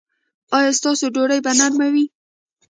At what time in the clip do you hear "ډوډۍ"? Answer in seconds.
1.15-1.39